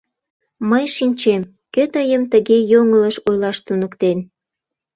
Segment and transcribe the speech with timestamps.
[0.69, 1.41] Мый шинчем,
[1.73, 4.17] кӧ тыйым тыге йоҥылыш ойлаш туныктен.